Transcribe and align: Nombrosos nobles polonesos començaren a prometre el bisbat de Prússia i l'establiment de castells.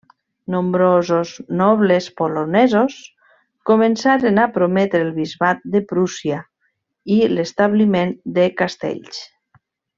Nombrosos 0.53 1.33
nobles 1.59 2.07
polonesos 2.21 2.95
començaren 3.71 4.41
a 4.45 4.49
prometre 4.57 5.03
el 5.09 5.13
bisbat 5.21 5.63
de 5.77 5.85
Prússia 5.93 6.43
i 7.19 7.23
l'establiment 7.37 8.19
de 8.41 8.51
castells. 8.65 9.25